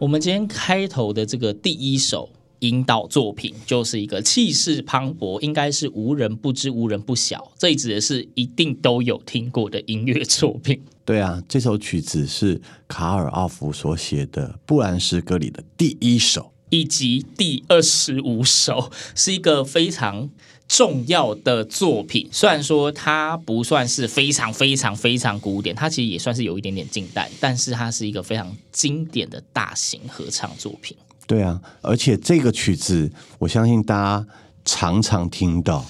[0.00, 10.80] 我们今天开头的这个第一首引导作品，就是一个气势磅礴，应该是无人不知、无人不晓，这指的是一定都有听过的音乐作品。
[11.04, 20.30] 对啊，这首曲子是卡尔奥夫所写的布兰诗歌里的第一首，以及第二十五首，是一个非常。
[20.68, 30.96] 重要的作品，虽然说它不算是非常非常非常古典，它其实也算是有一点点近代，但是它是一个非常经典的大型合唱作品。
[31.26, 34.26] 对啊，而且这个曲子，我相信大家
[34.64, 35.84] 常常听到。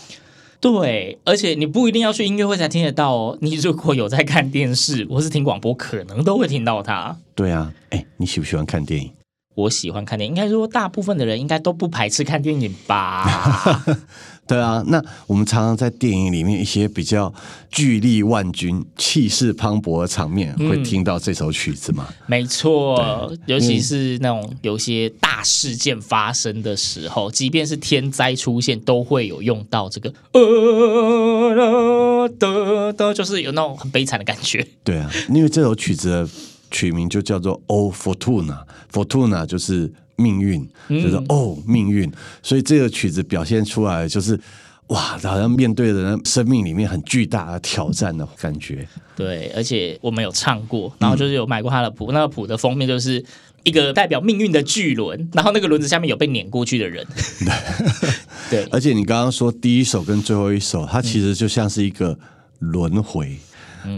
[0.60, 7.16] 对，而且你不一定要去音乐会才听得到哦，你如果有在看电视或是听广播，可能都会听到它。
[7.36, 9.12] 对啊，哎，你喜不喜欢看电影？
[9.58, 13.84] 我喜欢看电影，应该说大部分的人应该都不排斥看电影吧。
[14.46, 17.34] 对啊，那我们常常在电影里面一些比较
[17.70, 22.06] 巨力万钧、气势磅礴的场面，会听到这首曲子吗？
[22.08, 34.66] 嗯、没错，尤其是那种有些大事件发生的时候，即便是天灾出现，都会有用到这个，呃，的的，就是有那种很悲惨的感觉。
[34.82, 36.26] 对啊，因为这首曲子
[36.68, 38.58] 的曲名就叫做《O Fortuna》
[38.92, 39.92] ，Fortuna 就是。
[40.20, 42.12] 命运就是、嗯、哦，命运，
[42.42, 44.36] 所以这个曲子表现出来就是
[44.88, 48.84] 哇，好像面对人生命里面很巨大的挑战的感觉。
[49.14, 53.24] 对，而且我们有唱过，然后就是有买过他的谱，嗯、那个谱的封面就是
[53.62, 57.06] 一个代表命运的巨轮，然后那个轮子下面有被碾过去的人。
[58.50, 62.18] 对，而且你刚刚说第一首跟最后一首，它其实就像是一个
[62.58, 63.28] 轮回。
[63.28, 63.38] 嗯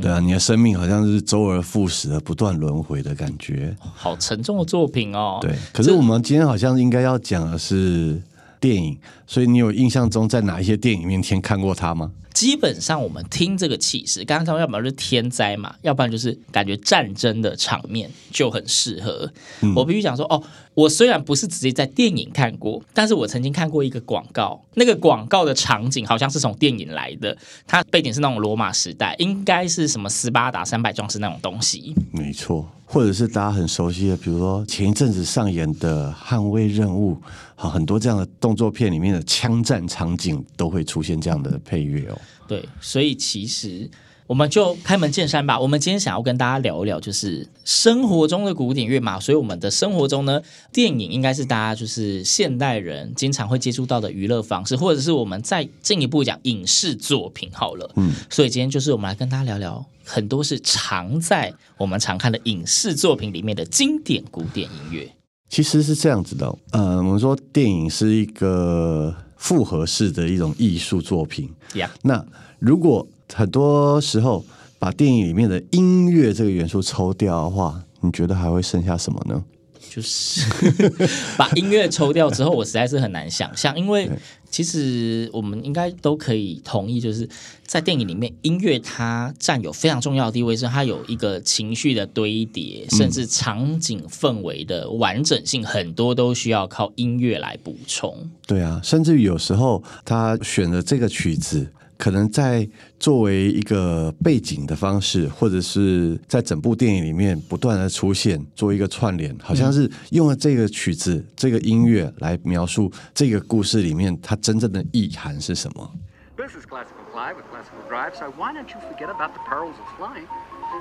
[0.00, 5.38] 对啊，你的生命好像是周而复始的不断轮回的感觉，好沉重的作品哦。
[5.40, 8.20] 对，可是我们今天好像应该要讲的是
[8.60, 12.12] 电影，所以你有印象中在哪一些电影面前看过它吗？
[12.32, 19.30] 基本上我们听这个气势，刚刚说要不然就是天灾嘛，要不然就是感觉战争的场面就很适合。
[19.62, 20.40] 嗯、我必须讲说，哦，
[20.74, 31.94] 我虽然不是直接在电影看过，但是我曾经看过一个广告，那个广告的场景好像是从电影来的，它背景是那种罗马时代，应该是什么斯巴达三百壮士那种东西。
[32.12, 32.68] 没错。
[32.92, 37.14] 或者是大家很熟悉的，比如说前一阵子上演的《捍卫任务》，
[37.60, 42.18] 好，很多这样的动作片里面的枪战场景都会出现这样的配乐哦。
[42.48, 43.90] 对，所以其实。
[44.26, 45.58] 我们就开门见山吧。
[45.58, 49.18] 我们今天想要跟大家聊一聊，就是生活中的古典乐嘛。
[49.18, 50.40] 所以我们的生活中呢，
[50.72, 57.90] 电影应该是大家就是现代人经常会接触到的娱乐方式，或者是我们再进一步讲影视作品好了。
[57.96, 65.12] 嗯，所以今天就是我们来跟大家聊聊很多是藏在我们常看的影视作品里面的经典古典音乐。
[65.50, 71.50] 其实是这样子的，嗯、呃，我们说电影是一个复合式的一种艺术作品。
[71.74, 72.24] 呀，那
[72.60, 74.44] 如果很多时候，
[74.78, 79.42] 把电影里面的音乐这个元素抽掉的话，你觉得还会剩下什么呢？
[79.90, 80.42] 就是
[81.36, 84.08] 把音乐抽掉之后，我实在是很难想象，因为
[84.48, 87.28] 其实我们应该都可以同意，就是
[87.66, 98.30] 在电影里面，音乐它占有非常重要的地位，是它有一个情绪的堆叠，甚至场景氛围的完整性，很多都需要靠音乐来补充。
[98.46, 101.66] 对啊，甚至于有时候他选的这个曲子。
[102.00, 102.66] 可能在
[102.98, 115.92] 作为一个背景的方式，或者是在整部电影里面不断的出现，做一个串联，好像是用了这个曲子、嗯、这个音乐来描述这个故事里面它真正的意涵是什么。
[116.38, 119.86] This is classical fly with classical drive, so why don't you forget about the perils of
[119.98, 120.24] flying?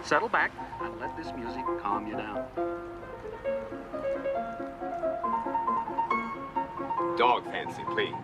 [0.06, 2.46] Settle back and let this music calm you down.
[7.18, 8.16] Dog fancy, please.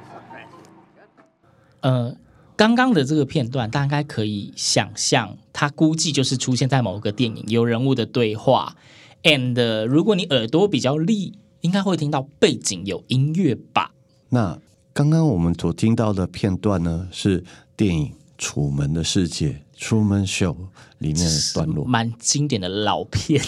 [1.81, 2.15] 呃。
[2.57, 8.77] 刚刚的这个片段，大概可以想象，它估计就是出现在某个电影，有人物的对话。
[9.23, 13.91] And 如果你耳朵比较利，应该会听到背景有音乐吧？
[14.29, 14.57] 那
[14.93, 17.43] 刚刚我们所听到的片段呢，是
[17.75, 18.07] 电影
[18.37, 20.55] 《楚门的世界》（Truman Show）
[20.99, 23.41] 里面的段落，蛮经典的老片，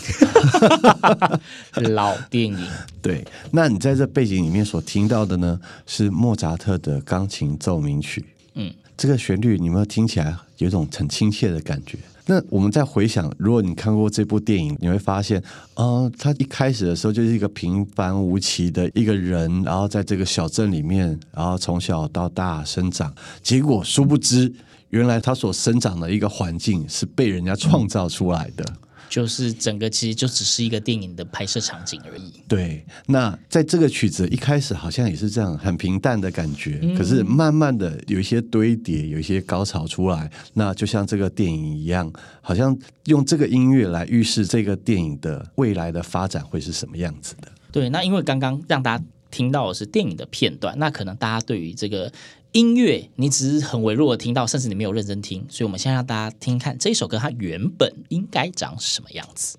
[1.94, 2.68] 老电影。
[3.02, 8.26] 对，那你在这背景里面所听到的呢，是莫扎特的钢琴奏鸣曲。
[8.56, 8.74] 嗯。
[8.98, 12.00] 这个旋律，你们听起来有一种很亲切的感觉？
[12.26, 15.42] 那我们再回想，如果你看过这部电影，你会发现，
[15.76, 24.52] 啊，他一开始的时候就是一个平凡无奇的一个人，然后在这个小镇里面，然后从小到大生长，结果殊不知，
[24.90, 28.66] 原来他所生长的一个环境是被人家创造出来的。
[29.10, 32.34] 就是整个其实就只是一个电影的拍摄场景而已。
[32.48, 42.12] 对，那在这个曲子一开始好像也是这样很平淡的感觉，嗯、可是慢慢的有一些堆叠，有一些高潮出来，那就像这个电影一样，
[42.42, 47.52] 好像用这个音乐来预示这个电影的未来的发展会是什么样子的。
[47.72, 52.12] 对，那因为刚刚让大家听到的是电影的片段，那可能大家对于这个。
[52.54, 59.58] 音乐，你只是很微弱的听到，甚至你没有认真听，所以我们先让大家听看这一首歌，它原本应该长什么样子。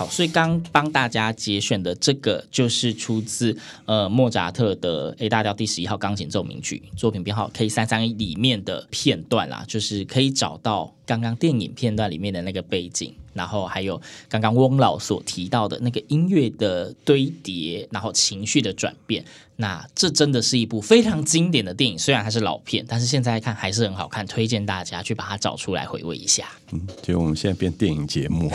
[0.00, 3.54] 好，所以刚帮大家节选的这个就是出自
[3.84, 13.14] 呃莫扎特的 A 大调第十一号钢琴奏鸣曲作品编号 K 三三一里面的片段啦，就是可以找到刚刚电影片段里面的那个背景。
[13.40, 13.98] 然后还有
[14.28, 19.24] 刚刚翁老所提到的那个音乐的堆叠，然后情绪的转变，
[19.56, 21.98] 那这真的是一部非常经典的电影。
[21.98, 26.48] 虽然它是老片，但是现在看还是很好看，推荐大家去把它找出来回味一下。
[26.72, 28.50] 嗯，就我们现在变电影节目，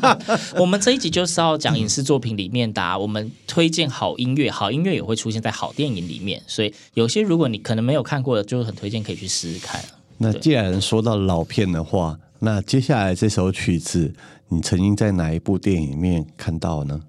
[0.60, 6.42] 我们这一集就是要讲影视作品里面的、啊，我们推荐好音乐，好音乐也会出现在好电影里面。
[6.46, 9.82] 所以有些如果你可能没有看过的，就很推荐可以去试试看。
[10.18, 12.18] 那既然说到老片的话。
[12.38, 14.14] 那接下来这首曲子，
[14.48, 17.00] 你曾经在哪一部电影里面看到呢？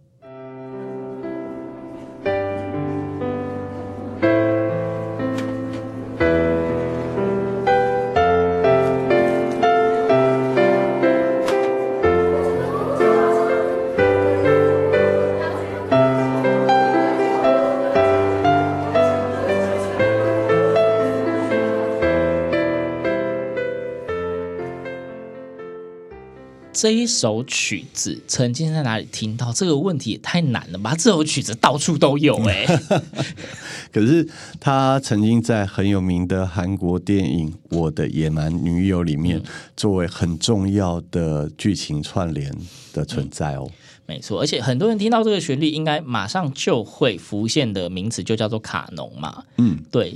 [26.79, 29.51] 这一首曲子曾经在哪里听到？
[29.51, 30.93] 这个问题也太难了吧！
[30.93, 33.01] 这首曲子到处都有哎、欸。
[33.91, 34.29] 可是
[34.59, 39.41] 他曾经在很有名的韩国电影《我的野蛮女友》里面，
[39.75, 42.55] 作为很重要的剧情串联
[42.93, 43.67] 的存在哦。
[44.05, 49.43] 没错，而且很多人听到这个旋律，应该马上就会浮现的名词就叫做卡农嘛。
[49.57, 50.15] 嗯，对。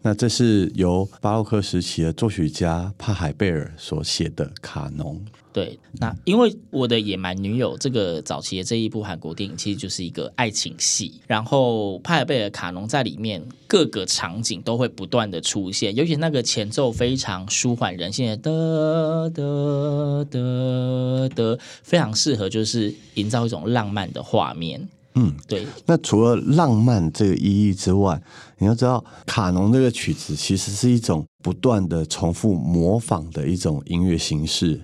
[0.00, 5.20] 那这是由巴洛克时期的作曲家帕海贝尔所写的卡农。
[5.52, 11.20] 对，那因为我的野蛮女友这个早期的这一部韩国电影，其实就是一个爱情戏。
[11.26, 24.88] 然后帕海贝尔卡农在里面各个场景都会不断的出现，尤其那个前奏非常舒缓人心的的的的的，非常适合就是营造一种浪漫的画面。
[25.18, 25.66] 嗯，对。
[25.86, 28.20] 那除了浪漫这个意义之外，
[28.58, 34.80] 你要知道卡农这个曲子其实是一种不断的重复模仿的一种音乐形式。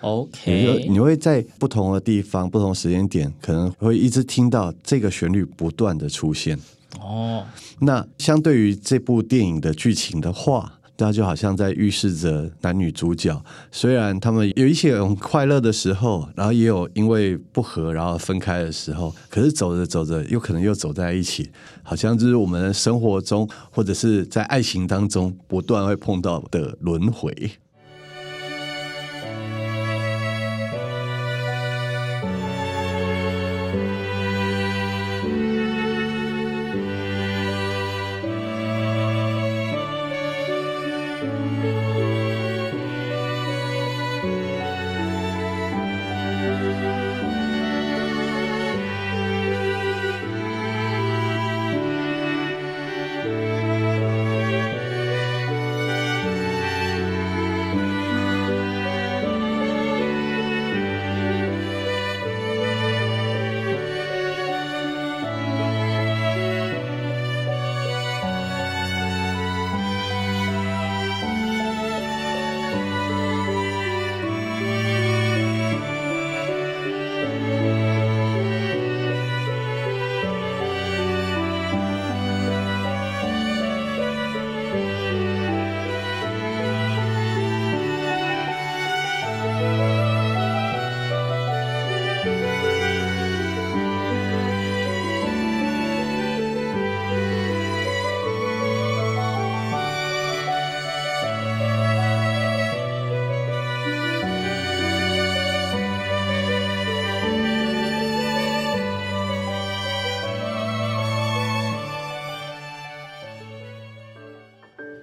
[0.00, 6.58] OK，你会在不同的地方、不同时间点，可能会一直听到这个旋律不断的出现。
[7.00, 7.44] 哦，
[7.80, 13.40] 那相对于这部电影的剧情的话，那就好像在预示着男女主角，
[13.70, 21.50] 虽然他们有一些很快乐的时候，然后也有因为不和然后分开的时候，可是走着走着，又可能又走在一起，
[21.84, 27.32] 好像就是我们生活中或者是在爱情当中不断会碰到的轮回。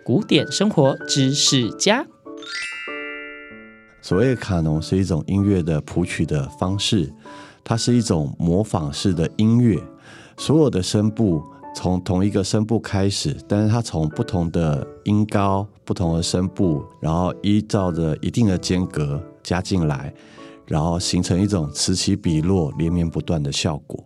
[0.06, 2.06] 古典生活知识家。
[4.04, 7.12] 所谓卡农是一种音乐的谱曲的方式，
[7.64, 9.82] 它是一种模仿式的音乐，
[10.38, 11.42] 所有的声部
[11.74, 20.14] 从同一个声部开始，但是它从不同的音高、不同的声部，然后依照着一定的间隔加进来，
[20.68, 24.06] 然后形成一种此起彼落、连绵不断的效果。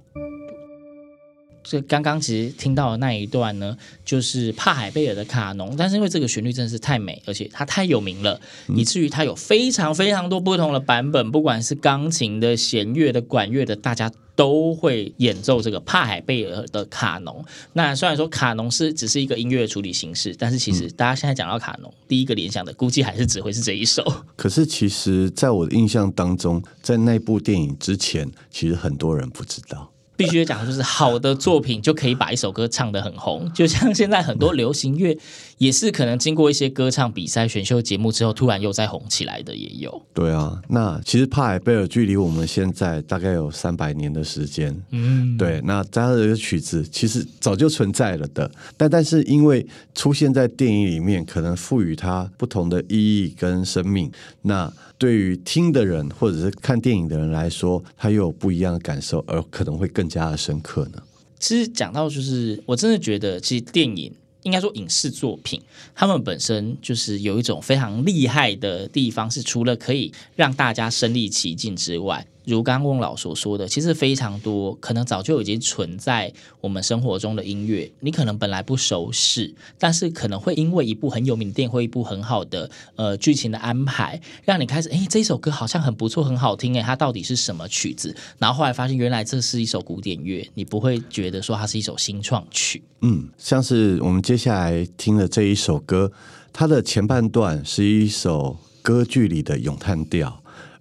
[1.69, 17.45] 这刚刚其实听到的那一段呢，就是帕海贝尔的卡农，但是因为这个旋律真的是太美，而且它太有名了，嗯、以至于它有非常非常多不同的版本，不管是钢琴的、弦乐的、管乐的，大家都会演奏这个帕海贝尔的卡农。
[17.73, 24.03] 那虽然说卡农是只是一个音乐处理形式，但是其实大家现在讲到卡农，嗯、第一个联想的估计还是只会是这一首。
[24.35, 29.91] 可是其实，在我的印象当中，在那部电影之前，其实很多人不知道。
[30.19, 35.17] 必须讲，就是好的作品就可以把一首歌唱得很红，就像现在很多流行乐
[35.59, 40.01] 也是可能经过一些歌唱比赛、选秀节目之后，突然又再红起来的也有。
[40.13, 44.73] 对啊，那其实帕海贝尔距离我们现在大概有三百年的时间。
[44.91, 54.09] 嗯，对，那这样的曲子其实早就存在了的，但但是因为出现在电影里面，可能赋予它不同的意义跟生命。
[54.41, 61.03] 那对于听的人或者是看电影的人来说，他又有不一样的感受，而可能会更加的深刻呢。
[61.37, 65.61] 其实讲到就是，我真的觉得，其实电影应该说影视作品，
[65.93, 72.25] 他们本身就是有一种非常厉害的地方，是除了可以让大家身临其境之外。
[72.49, 88.15] 如刚翁老所说的，其实非常多，可能早就已经存在我们生活中的音乐，你可能本来不熟悉，但是可能会因为一部很有名的电影或一部很好的呃剧情的安排，让你开始哎，这首歌好像很不错，很好听哎，它到底是什么曲子？
[88.37, 92.81] 然后后来发现原来这是一首古典乐，你不会觉得说它是一首新创曲。
[93.01, 96.11] 嗯，像是我们接下来听的这一首歌，
[96.51, 100.38] 它的前半段是一首歌剧里的咏叹调。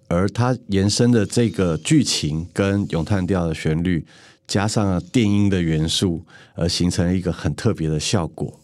[0.09, 4.05] 而它延伸的这个剧情跟咏叹调的旋律，
[4.45, 6.25] 加上了电音的元素，
[6.55, 8.58] 而形成了一个很特别的效果。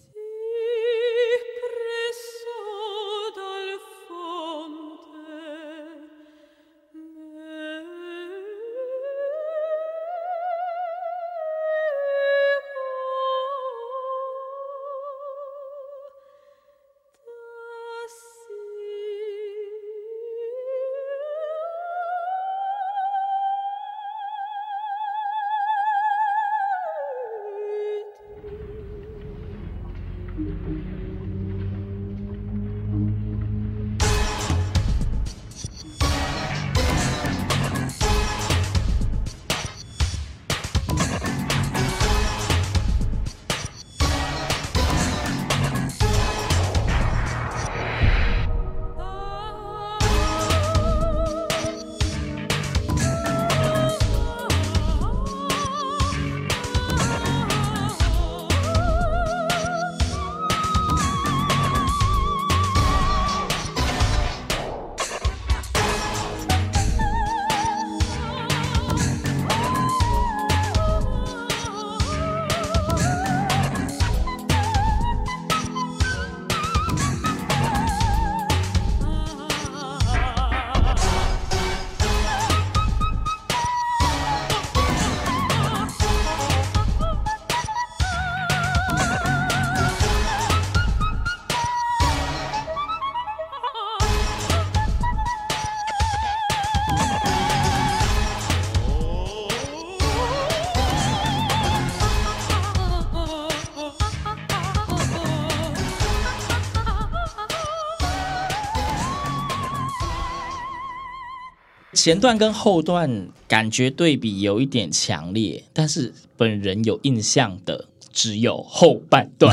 [112.05, 119.51] 前段跟后段感觉对比有一点强烈，但是本人有印象的只有后半段，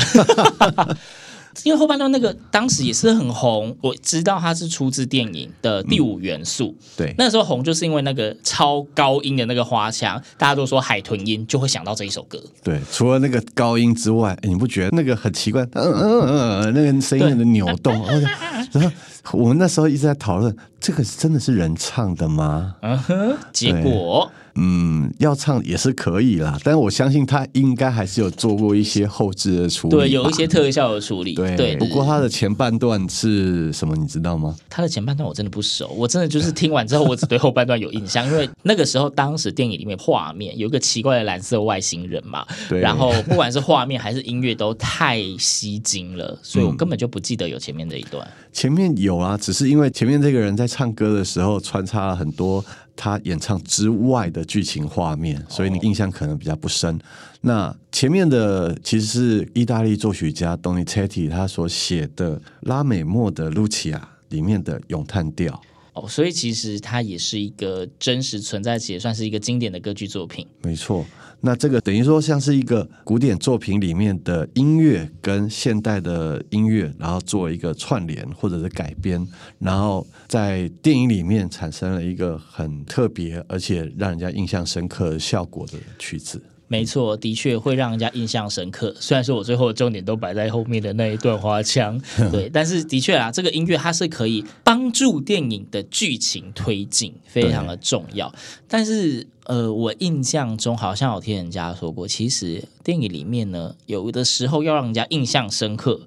[1.64, 6.76] 因为后半段那个当时也是很红，我知道它是出自电影的第五元素。
[6.78, 12.38] 嗯、对，那时候红就是因为那个超高音的那个花腔，大家都说海豚音就会想到这一首歌。
[12.62, 15.62] 对，除了那个高音之外，你不觉得那个很奇怪？
[15.72, 18.20] 嗯嗯嗯，那个声音的扭动，然
[18.84, 18.90] 后
[19.32, 22.74] 我们那时候一直在讨论，这个真的是人唱的吗？
[22.82, 24.30] 嗯哼，结果。
[24.54, 31.32] 嗯，要唱也是可以啦，但是我相信他应该还是有做过一些后置的处理，对，有一些特效的处理。
[31.32, 34.54] 对，对，不过他的前半段是什么，你知道吗？
[34.68, 48.28] 他的前半段我真的不熟，我真的就是听完之后，我只对后半段有印象，因为那个时候当时电影里面画面有一个奇怪的蓝色外星人嘛， 对，然后不管是画面还是音乐都太吸睛了，所以我根本就不记得有前面这一段。
[48.52, 52.64] 前面有啊，只是因为前面这个人在唱歌的时候穿插了很多。
[52.94, 57.00] 他演唱之外的剧情画面，所以你印象可能比较不深。
[57.40, 63.98] 那前面的其实是意大利作曲家 Donizetti 他所写的拉美莫的《露琪亚》
[64.34, 65.58] 里面的咏叹调。
[65.94, 70.46] 哦，所以其实它也是一个真实存在，且算是一个经典的歌剧作品。
[70.62, 71.04] 没错。
[71.44, 79.26] 那这个等于说像是一个古典作品里面的音乐跟现代的音乐，然后做一个串联或者是改编，
[79.58, 86.40] 然后在电影里面产生了一个很特别而且让人家印象深刻效果的曲子。
[86.72, 88.96] 没错，的确会让人家印象深刻。
[88.98, 92.00] 虽然说我最后的重点都摆在后面的那一段花腔，
[92.32, 98.34] 对，但是的确啊，这个音乐它是可以帮助电影的剧情推进，非常的重要。
[98.66, 106.00] 但是呃，我印象中好像有听人家说过，其实电影里面呢，有的时候要让人家印象深刻。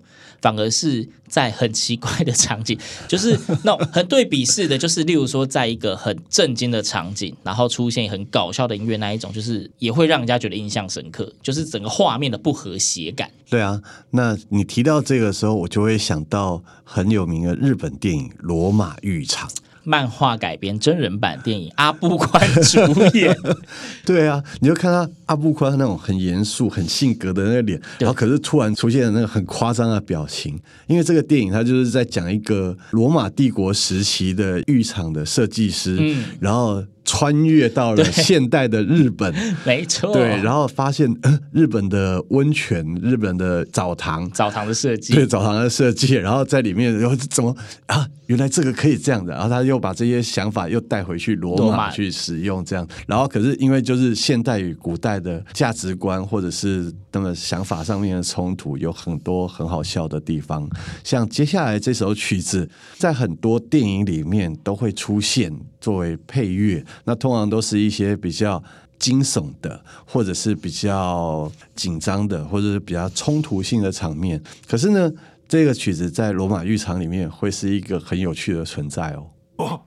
[0.45, 2.77] 反而是在很奇怪的场景，
[3.09, 13.27] 就是那很对比式的，就是例如说，在一个很震惊的场景，然后出现很搞笑的音乐，那一种就是也会让人家觉得印象深刻，就是整个画面的不和谐感。
[13.49, 19.49] 对啊，那你提到这个时候，我就会想到很有名的日本电影《罗马浴场》。
[19.85, 22.79] 漫画改编真人版电影，阿布宽主
[23.17, 23.35] 演。
[24.05, 30.59] 对啊，你就看他阿布宽那种很严肃、很性格的那个脸，然后可是突然出现了那个很夸张的表情。
[30.87, 36.83] 因为这个电影它就是在讲一个罗马帝国时期的浴场的设计师，嗯，然后。
[37.05, 41.09] 穿越到了现代的日本， 没错，对，然后发现
[41.53, 48.05] 日本的温泉、日本的澡堂、澡堂的设计，对，澡堂的设计，然后在里面，然后怎么啊？
[48.25, 60.67] 原来这个可以这样的，然后他又把这些想法又带回去罗马去使用，这样，然后可是因为就是现代与古代的价值观或者是那么想法上面的冲突，有很多很好笑的地方。
[61.03, 66.84] 像接下来这首曲子，在很多电影里面都会出现作为配乐。
[67.04, 68.62] 那通常都是一些比较
[68.98, 74.42] 惊悚的，或者是比较紧张的，或者是比较冲突性的场面。
[74.68, 75.10] 可是呢，
[75.48, 79.30] 这个曲子在罗马浴场里面会是一个很有趣的存在哦。
[79.56, 79.80] 哦。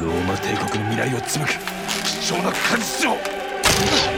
[0.00, 1.54] 罗马帝国的未来を纺ぐ贵
[2.20, 4.17] 重な果实を。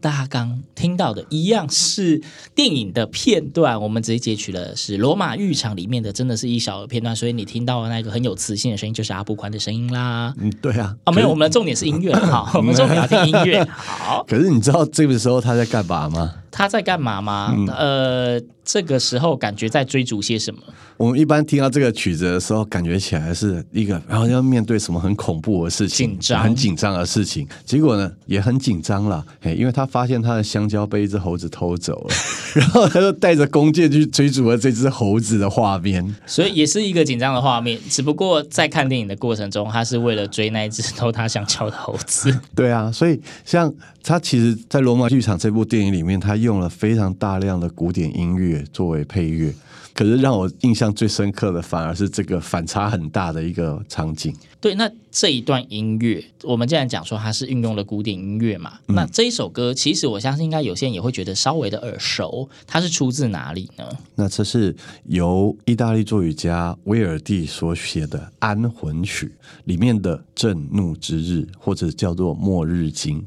[0.00, 2.20] 大家刚听到的一样是
[2.54, 10.34] 电影的片段，我们直接截取了是《罗马浴场》里面的，真的是一小片段，所以你听到的那个很有磁性的声音，就是阿布宽的声音啦。
[10.38, 13.64] 嗯，对啊，啊，没有，我们的重点是音乐， 好，我们重点要听音乐。
[13.64, 16.34] 好， 可是你知道这个时候他在干嘛吗？
[16.50, 17.54] 他在干嘛吗？
[17.56, 20.60] 嗯、呃，这个时候感觉在追逐些什么？
[20.96, 27.46] 我们一般听到这个曲子的时候，感觉起来是一个，然后要面对什么很恐怖的事情，紧张，很紧张的事情。
[27.64, 32.14] 结果呢，也很紧张了，嘿，因为他发现他的香蕉被一只猴子偷走了，
[32.54, 37.78] 然后他就带着弓箭去追逐了这只猴子的画面，所以也是一个紧张的画面。
[37.88, 42.32] 只不过在看电影的过程中，他是为了追那一只偷他香蕉的猴子。
[42.54, 43.72] 对啊，所以像
[44.04, 49.52] 他其实，在《罗马剧场》这部电影里面，他用了非常大量的古典音乐作为配乐。
[49.94, 54.34] 可是让我印象最深刻的，反而是这个反差很大的一个场景。
[54.58, 62.48] 对，那这一段音乐，我们既然讲说它是运用了古典音乐嘛，嗯、那这一首歌，其实我相信应该有些人也会觉得稍微的耳熟。
[62.66, 63.86] 它是出自哪里呢？
[64.14, 69.26] 那这是由意大利作曲家威尔第所写的《安魂曲》
[69.64, 73.22] 里面的《震怒之日》，或者叫做《末日经》。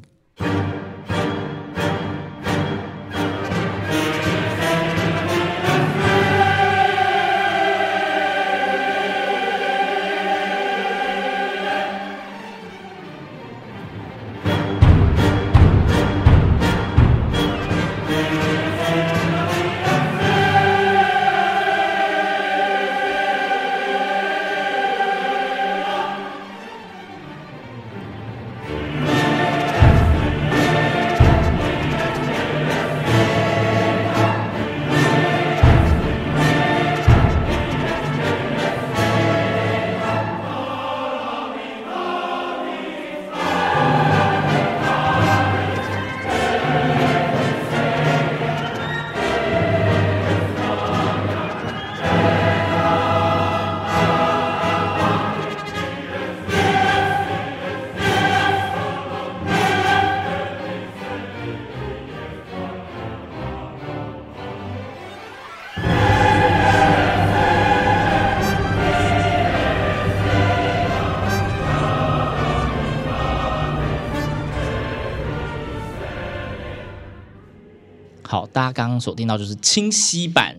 [78.75, 80.55] 刚刚所听到就是清晰版，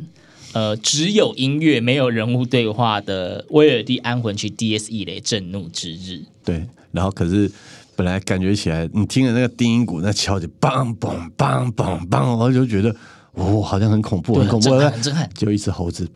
[0.54, 6.24] 呃，只有音乐没有人物对话的《威尔第安魂曲》D.S.E 雷震怒之日。
[6.44, 7.48] 对，然后可是
[7.94, 12.96] 本来感觉起来，你听着那个低音鼓那敲起，梆梆梆梆梆，然后就觉得。
[13.36, 16.08] 哦，好像很恐怖，很恐怖，很震撼，就一只猴子。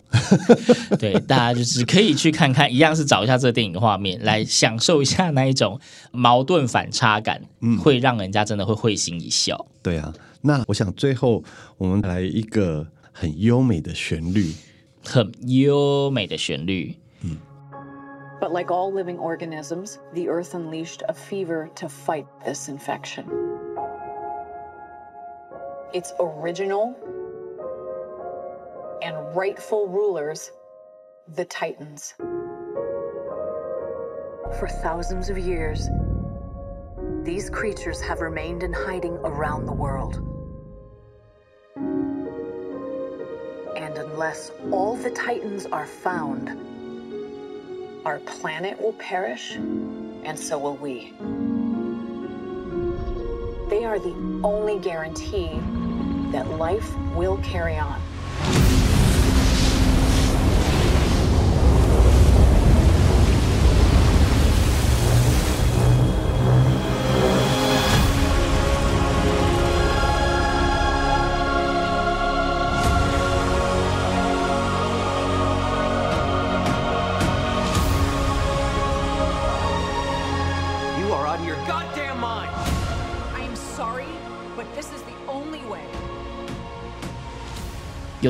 [0.98, 5.78] 对，大家就是可以去看看，一样是找一下这个电影的画面，来享受一下那一种
[6.12, 9.66] 矛盾反差感，嗯，会让人家真的会会心一笑。
[9.82, 11.44] 对啊，那我想最后
[11.76, 14.52] 我们来一个很优美的旋律，
[15.04, 16.96] 很优美的旋律。
[17.22, 17.36] 嗯。
[18.40, 23.24] But like all living organisms, the earth unleashed a fever to fight this infection.
[25.92, 26.94] Its original
[29.02, 30.52] and rightful rulers,
[31.26, 32.14] the Titans.
[34.58, 35.88] For thousands of years,
[37.22, 40.16] these creatures have remained in hiding around the world.
[43.76, 46.50] And unless all the Titans are found,
[48.06, 51.12] our planet will perish, and so will we.
[53.70, 55.60] They are the only guarantee
[56.32, 58.09] that life will carry on.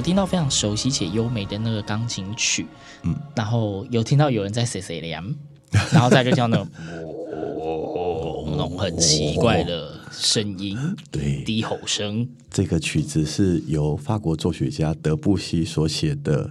[0.00, 2.66] 有听到非常熟悉且优美的那个钢琴曲，
[3.02, 5.22] 嗯，然后有听到有人在 C C 凉，
[5.92, 6.66] 然后再就听到那种
[7.60, 10.78] 哦，那种很奇怪的声音，
[11.10, 12.26] 对，低吼声。
[12.48, 16.50] 这个曲子是由法国作曲家德布西所写的，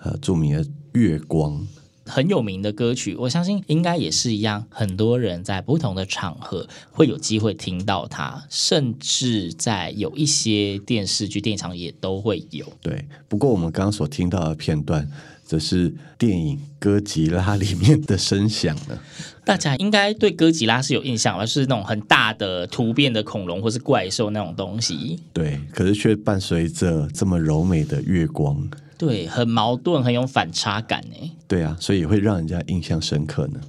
[0.00, 1.52] 呃，著名的《月光》。
[2.12, 12.70] 很有名的歌曲，我相信应该也是一样，很多人在不同的场合会有机会听到它，甚至在有一些电视剧、电影场也都会有。
[12.82, 15.10] 对，不过我们刚刚所听到的片段，
[15.42, 19.00] 则是电影《哥吉拉》里面的声响了。
[19.42, 21.46] 大家应该对哥吉拉是有印象吧？
[21.46, 25.18] 是那种很大的突变的恐龙或是怪兽那种东西。
[25.32, 28.68] 对，可是却伴随着这么柔美的月光。
[29.04, 31.32] 对，很矛盾，很有反差感呢。
[31.48, 33.60] 对啊，所以会让人家印象深刻呢。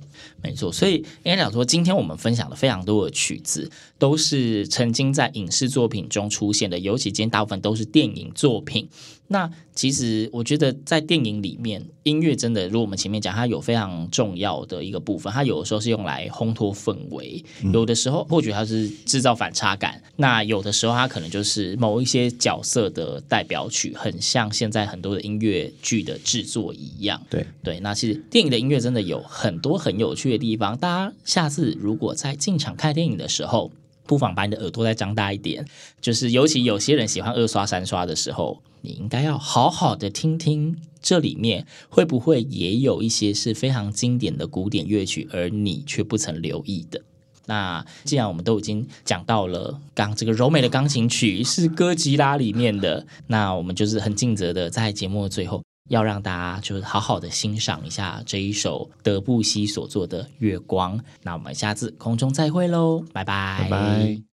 [0.43, 3.67] 没错，所以应该讲说，今天我们分享了非常多的曲子，
[3.97, 8.87] 都是曾经在影视作品中出现的，尤其今天大部分都是电影作品。
[9.33, 15.33] 那其实我觉得，在电影里面，音乐真的，如果我们前面讲，它有非常重要的一个部分。
[15.33, 17.43] 它有的时候是用来烘托氛围，
[17.73, 19.99] 有的时候或许它是制造反差感。
[20.17, 27.19] 那有的时候，它可能就是某一些角色的代表曲，很像现在很多的音乐剧的制作一样。
[27.27, 30.77] 对对，那其实电影的音乐真的有很多很有趣的地方。
[30.77, 33.71] 大家下次如果在进场看电影的时候，
[34.05, 35.65] 不妨把你的耳朵再张大一点，
[36.01, 47.01] 就是尤其有些人喜欢二刷三刷的时候，你应该要好好的听听这里面会不会也有一些是非常经典的古典乐曲，而你却不曾留意的。
[47.45, 55.62] 那既然我们都已经讲到了，刚这个柔美的钢琴曲是哥吉拉里面的，那我们就是很尽责的在节目的最后。
[55.89, 60.97] 要让大家就是好好的欣赏一下这一首德布西所做的《月光》。
[61.21, 64.32] 那我们下次空中再会喽，拜拜，拜拜。